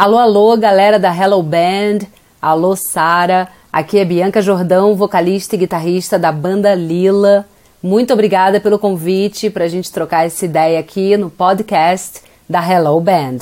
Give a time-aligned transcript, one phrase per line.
[0.00, 2.06] Alô, alô, galera da Hello Band.
[2.40, 3.50] Alô, Sara.
[3.70, 7.46] Aqui é Bianca Jordão, vocalista e guitarrista da banda Lila.
[7.82, 12.98] Muito obrigada pelo convite para a gente trocar essa ideia aqui no podcast da Hello
[12.98, 13.40] Band.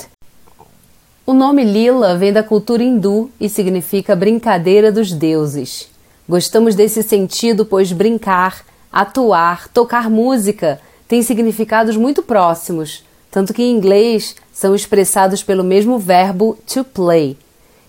[1.25, 5.89] O nome Lila vem da cultura hindu e significa brincadeira dos deuses.
[6.27, 13.01] Gostamos desse sentido, pois brincar, atuar, tocar música têm significados muito próximos,
[13.31, 17.37] tanto que em inglês são expressados pelo mesmo verbo to play.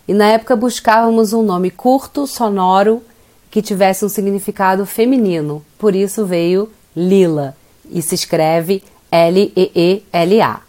[0.06, 3.02] E na época buscávamos um nome curto, sonoro
[3.50, 7.56] que tivesse um significado feminino, por isso veio Lila
[7.90, 10.60] e se escreve L-E-E-L-A.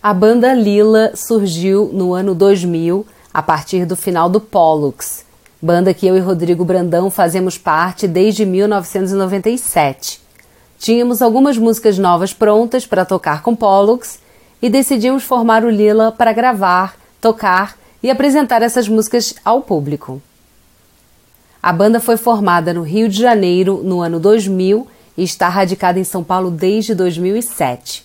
[0.00, 5.24] A banda Lila surgiu no ano 2000 a partir do final do Pollux,
[5.60, 10.20] banda que eu e Rodrigo Brandão fazemos parte desde 1997.
[10.78, 14.20] Tínhamos algumas músicas novas prontas para tocar com Pollux
[14.62, 20.20] e decidimos formar o Lila para gravar, tocar e apresentar essas músicas ao público.
[21.62, 26.04] A banda foi formada no Rio de Janeiro no ano 2000 e está radicada em
[26.04, 28.04] São Paulo desde 2007.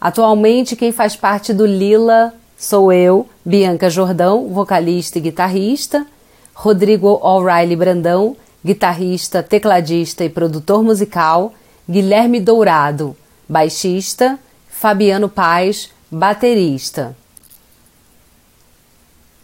[0.00, 6.06] Atualmente, quem faz parte do Lila sou eu, Bianca Jordão, vocalista e guitarrista,
[6.54, 11.52] Rodrigo O'Reilly Brandão, guitarrista, tecladista e produtor musical,
[11.88, 13.14] Guilherme Dourado,
[13.46, 14.38] baixista,
[14.78, 17.16] Fabiano Paz, baterista.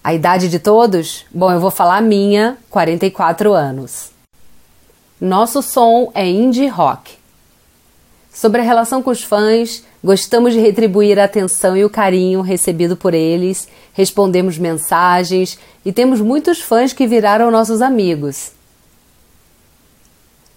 [0.04, 1.24] A idade de todos?
[1.32, 4.10] Bom, eu vou falar minha, 44 anos.
[5.18, 7.14] Nosso som é indie rock.
[8.30, 12.94] Sobre a relação com os fãs, gostamos de retribuir a atenção e o carinho recebido
[12.94, 18.52] por eles, respondemos mensagens e temos muitos fãs que viraram nossos amigos.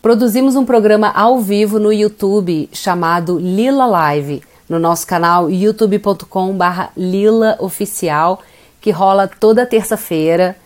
[0.01, 8.41] Produzimos um programa ao vivo no YouTube chamado Lila Live, no nosso canal youtube.com/lila oficial
[8.81, 10.57] que rola toda terça-feira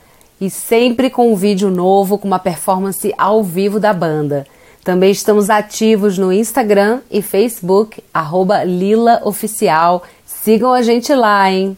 [0.41, 4.45] e sempre com um vídeo novo com uma performance ao vivo da banda.
[4.83, 10.03] Também estamos ativos no Instagram e Facebook, arroba Lila Oficial.
[10.25, 11.77] Sigam a gente lá, hein?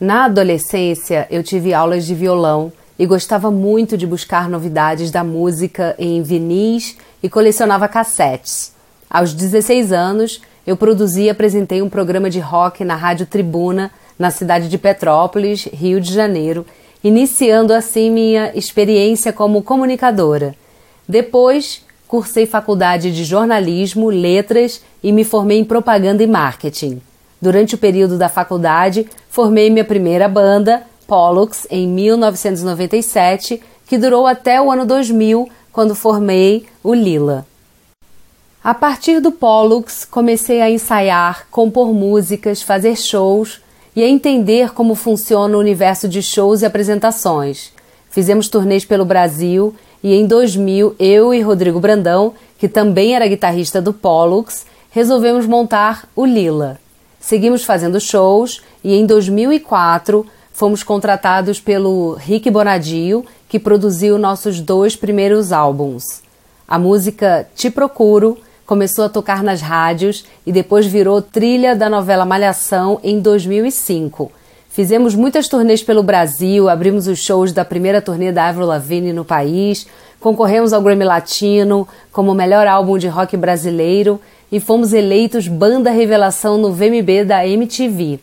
[0.00, 5.94] Na adolescência, eu tive aulas de violão e gostava muito de buscar novidades da música
[5.98, 8.72] em vinis e colecionava cassetes.
[9.08, 14.30] Aos 16 anos, eu produzi e apresentei um programa de rock na Rádio Tribuna na
[14.30, 16.66] cidade de Petrópolis, Rio de Janeiro,
[17.02, 20.54] iniciando assim minha experiência como comunicadora.
[21.08, 27.00] Depois, cursei faculdade de jornalismo, letras e me formei em propaganda e marketing.
[27.40, 34.60] Durante o período da faculdade, formei minha primeira banda, Pollux, em 1997, que durou até
[34.60, 37.46] o ano 2000, quando formei o Lila.
[38.62, 43.58] A partir do Pollux, comecei a ensaiar, compor músicas, fazer shows
[43.96, 47.72] e a entender como funciona o universo de shows e apresentações.
[48.10, 53.80] Fizemos turnês pelo Brasil e em 2000 eu e Rodrigo Brandão, que também era guitarrista
[53.80, 56.78] do Pollux, resolvemos montar o Lila.
[57.18, 64.94] Seguimos fazendo shows e em 2004 fomos contratados pelo Rick Bonadio, que produziu nossos dois
[64.94, 66.04] primeiros álbuns.
[66.68, 68.36] A música Te Procuro
[68.70, 74.30] começou a tocar nas rádios e depois virou trilha da novela Malhação em 2005.
[74.68, 79.24] Fizemos muitas turnês pelo Brasil, abrimos os shows da primeira turnê da Avril Lavigne no
[79.24, 79.88] país,
[80.20, 84.20] concorremos ao Grammy Latino como melhor álbum de rock brasileiro
[84.52, 88.20] e fomos eleitos banda revelação no VMB da MTV.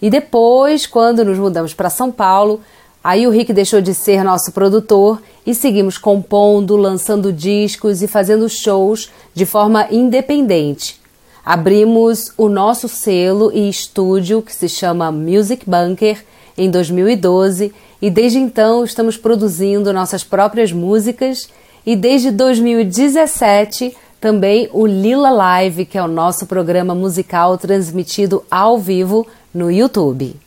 [0.00, 2.62] E depois, quando nos mudamos para São Paulo,
[3.04, 8.48] Aí o Rick deixou de ser nosso produtor e seguimos compondo, lançando discos e fazendo
[8.48, 11.00] shows de forma independente.
[11.44, 16.24] Abrimos o nosso selo e estúdio que se chama Music Bunker
[16.56, 21.48] em 2012 e desde então estamos produzindo nossas próprias músicas
[21.84, 28.78] e desde 2017 também o Lila Live, que é o nosso programa musical transmitido ao
[28.78, 30.43] vivo no YouTube.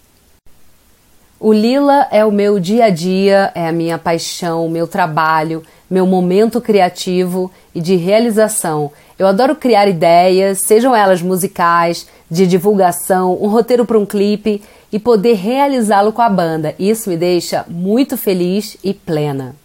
[1.39, 5.61] O Lila é o meu dia a dia, é a minha paixão, o meu trabalho,
[5.87, 8.91] meu momento criativo e de realização.
[9.19, 14.97] Eu adoro criar ideias, sejam elas musicais, de divulgação, um roteiro para um clipe e
[14.97, 16.73] poder realizá-lo com a banda.
[16.79, 19.55] Isso me deixa muito feliz e plena.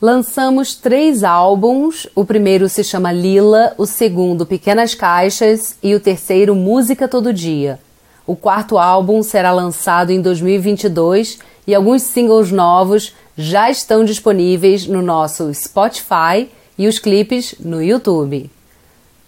[0.00, 2.06] Lançamos três álbuns.
[2.14, 7.80] O primeiro se chama Lila, o segundo Pequenas Caixas e o terceiro Música Todo Dia.
[8.26, 15.02] O quarto álbum será lançado em 2022 e alguns singles novos já estão disponíveis no
[15.02, 16.48] nosso Spotify
[16.78, 18.50] e os clipes no YouTube.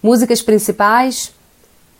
[0.01, 1.31] Músicas principais: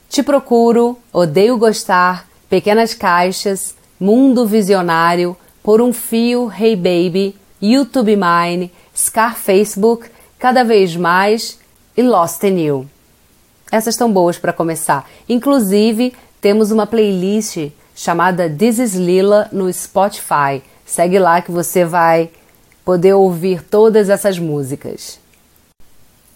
[0.10, 8.72] Te Procuro, Odeio Gostar, Pequenas Caixas, Mundo Visionário, Por um Fio, Hey Baby, YouTube Mine,
[8.96, 10.10] Scar Facebook,
[10.40, 11.60] Cada Vez Mais
[11.96, 12.90] e Lost in You.
[13.72, 15.10] Essas estão boas para começar.
[15.28, 16.14] Inclusive,
[16.48, 20.64] temos uma playlist chamada This is Lila no Spotify.
[20.86, 22.30] Segue lá que você vai
[22.86, 25.20] poder ouvir todas essas músicas.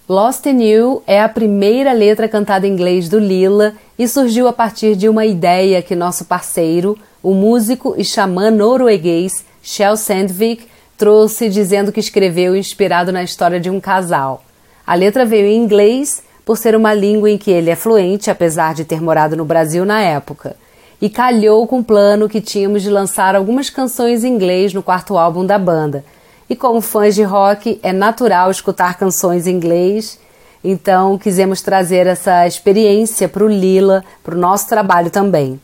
[0.09, 4.51] Lost in You é a primeira letra cantada em inglês do Lila e surgiu a
[4.51, 10.67] partir de uma ideia que nosso parceiro, o músico e xamã norueguês Shel Sandvik,
[10.97, 14.43] trouxe dizendo que escreveu inspirado na história de um casal.
[14.85, 16.21] A letra veio em inglês
[16.51, 19.85] por ser uma língua em que ele é fluente, apesar de ter morado no Brasil
[19.85, 20.57] na época.
[21.01, 25.17] E calhou com o plano que tínhamos de lançar algumas canções em inglês no quarto
[25.17, 26.03] álbum da banda,
[26.49, 30.19] e como fãs de rock, é natural escutar canções em inglês.
[30.61, 35.57] Então, quisemos trazer essa experiência para o Lila, para o nosso trabalho também.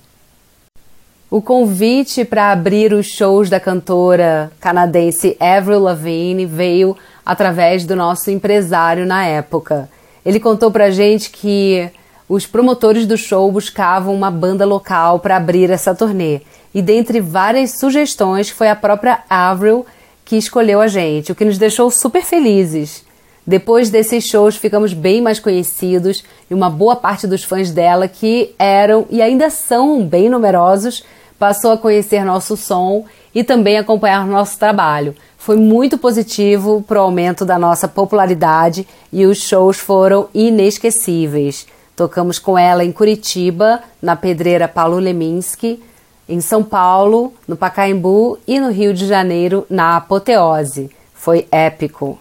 [1.30, 6.96] O convite para abrir os shows da cantora canadense Avril Lavigne veio
[7.26, 9.90] através do nosso empresário na época.
[10.28, 11.90] Ele contou para a gente que
[12.28, 16.42] os promotores do show buscavam uma banda local para abrir essa turnê.
[16.76, 19.86] E dentre várias sugestões foi a própria Avril
[20.26, 23.06] que escolheu a gente, o que nos deixou super felizes.
[23.48, 28.54] Depois desses shows, ficamos bem mais conhecidos e uma boa parte dos fãs dela, que
[28.60, 31.06] eram e ainda são bem numerosos,
[31.40, 35.16] passou a conhecer nosso som e também acompanhar nosso trabalho.
[35.48, 41.66] Foi muito positivo para o aumento da nossa popularidade e os shows foram inesquecíveis.
[41.96, 45.82] Tocamos com ela em Curitiba, na pedreira Paulo Leminski,
[46.28, 50.92] em São Paulo, no Pacaembu e no Rio de Janeiro, na Apoteose.
[51.14, 52.20] Foi épico.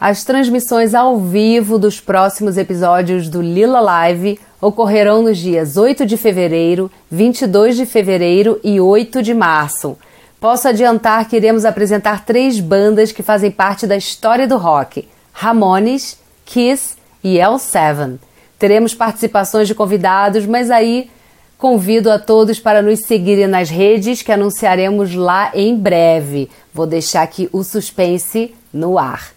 [0.00, 6.16] As transmissões ao vivo dos próximos episódios do Lila Live ocorrerão nos dias 8 de
[6.16, 9.96] fevereiro, 22 de fevereiro e 8 de março.
[10.40, 16.18] Posso adiantar que iremos apresentar três bandas que fazem parte da história do rock: Ramones,
[16.44, 18.18] Kiss e L7.
[18.58, 21.10] Teremos participações de convidados, mas aí
[21.58, 26.50] Convido a todos para nos seguirem nas redes que anunciaremos lá em breve.
[26.72, 29.32] Vou deixar aqui o suspense no ar.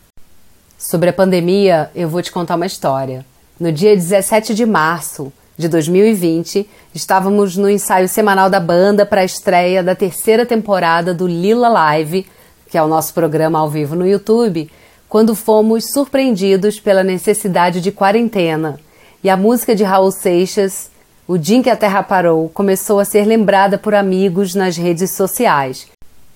[0.78, 3.26] Sobre a pandemia, eu vou te contar uma história.
[3.58, 9.26] No dia 17 de março de 2020, estávamos no ensaio semanal da banda para a
[9.26, 12.26] estreia da terceira temporada do Lila Live,
[12.70, 14.72] que é o nosso programa ao vivo no YouTube,
[15.10, 18.80] quando fomos surpreendidos pela necessidade de quarentena.
[19.22, 20.90] E a música de Raul Seixas
[21.28, 25.12] o dia em que a Terra parou começou a ser lembrada por amigos nas redes
[25.12, 25.88] sociais.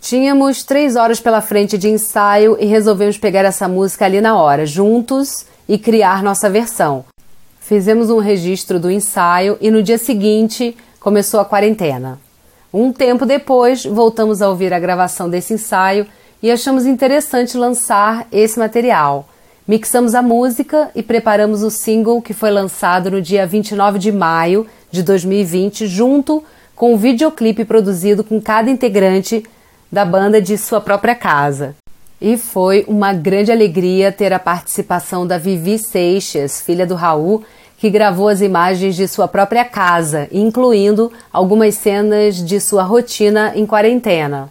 [0.02, 4.66] Tínhamos três horas pela frente de ensaio e resolvemos pegar essa música ali na hora,
[4.66, 7.06] juntos, e criar nossa versão.
[7.64, 12.20] Fizemos um registro do ensaio e no dia seguinte começou a quarentena.
[12.74, 16.06] Um tempo depois, voltamos a ouvir a gravação desse ensaio
[16.42, 19.30] e achamos interessante lançar esse material.
[19.66, 24.68] Mixamos a música e preparamos o single que foi lançado no dia 29 de maio
[24.92, 26.44] de 2020, junto
[26.76, 29.42] com um videoclipe produzido com cada integrante
[29.90, 31.74] da banda de sua própria casa.
[32.26, 37.44] E foi uma grande alegria ter a participação da Vivi Seixas, filha do Raul,
[37.78, 43.66] que gravou as imagens de sua própria casa, incluindo algumas cenas de sua rotina em
[43.66, 44.50] quarentena.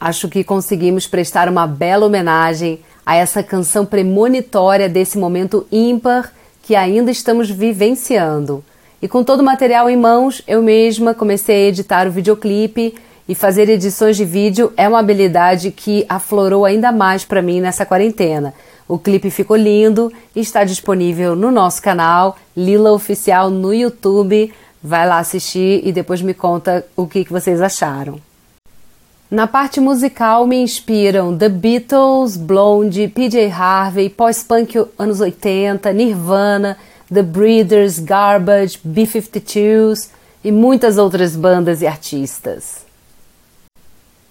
[0.00, 6.32] Acho que conseguimos prestar uma bela homenagem a essa canção premonitória desse momento ímpar
[6.64, 8.64] que ainda estamos vivenciando.
[9.00, 12.92] E com todo o material em mãos, eu mesma comecei a editar o videoclipe
[13.28, 17.86] e fazer edições de vídeo é uma habilidade que aflorou ainda mais para mim nessa
[17.86, 18.52] quarentena.
[18.88, 24.52] O clipe ficou lindo e está disponível no nosso canal Lila Oficial no YouTube.
[24.82, 28.20] Vai lá assistir e depois me conta o que, que vocês acharam.
[29.30, 36.76] Na parte musical me inspiram The Beatles, Blonde, PJ Harvey, pós-punk anos 80, Nirvana,
[37.10, 40.10] The Breeders, Garbage, B-52s
[40.44, 42.91] e muitas outras bandas e artistas.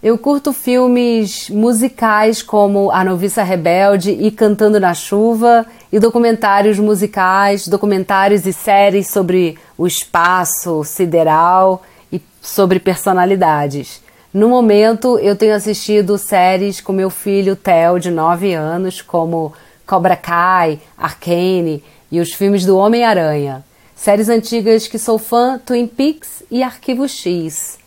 [0.03, 7.67] Eu curto filmes musicais como A Noviça Rebelde e Cantando na Chuva, e documentários musicais,
[7.67, 14.01] documentários e séries sobre o espaço sideral e sobre personalidades.
[14.33, 19.53] No momento, eu tenho assistido séries com meu filho Theo, de 9 anos, como
[19.85, 23.63] Cobra Kai, Arcane e os filmes do Homem-Aranha.
[23.95, 27.80] Séries antigas que sou fã, Twin Peaks e Arquivo X.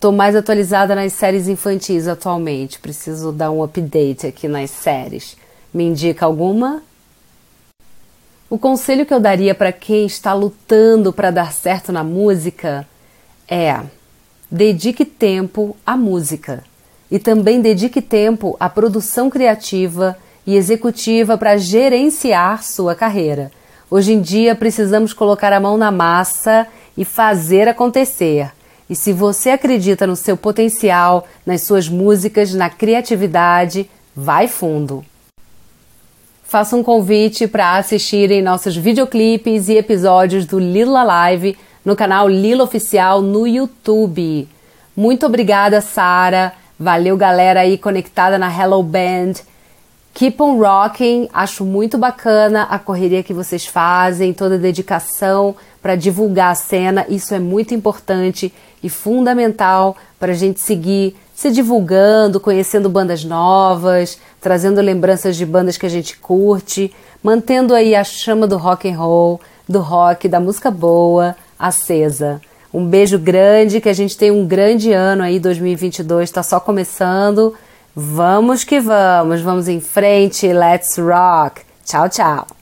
[0.00, 5.36] Tô mais atualizada nas séries infantis atualmente, preciso dar um update aqui nas séries.
[5.74, 6.82] Me indica alguma?
[8.48, 12.88] O conselho que eu daria para quem está lutando para dar certo na música
[13.46, 13.78] é:
[14.50, 16.64] dedique tempo à música
[17.10, 20.16] e também dedique tempo à produção criativa
[20.46, 23.52] e executiva para gerenciar sua carreira.
[23.90, 26.66] Hoje em dia precisamos colocar a mão na massa
[26.96, 28.50] e fazer acontecer.
[28.90, 35.04] E se você acredita no seu potencial, nas suas músicas, na criatividade, vai fundo.
[36.42, 42.64] Faça um convite para assistirem nossos videoclipes e episódios do Lila Live no canal Lila
[42.64, 44.48] Oficial no YouTube.
[44.96, 46.52] Muito obrigada, Sara.
[46.76, 49.34] Valeu, galera aí conectada na Hello Band.
[50.12, 55.96] Keep on rocking, acho muito bacana a correria que vocês fazem, toda a dedicação para
[55.96, 62.38] divulgar a cena, isso é muito importante e fundamental para a gente seguir se divulgando,
[62.38, 68.46] conhecendo bandas novas, trazendo lembranças de bandas que a gente curte, mantendo aí a chama
[68.46, 72.42] do rock and roll, do rock, da música boa, acesa.
[72.72, 77.54] Um beijo grande, que a gente tenha um grande ano aí, 2022 está só começando.
[77.96, 81.62] Vamos que vamos, vamos em frente, let's rock.
[81.84, 82.59] Tchau, tchau.